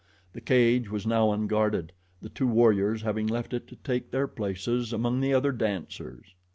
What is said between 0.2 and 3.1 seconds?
The cage was now unguarded, the two warriors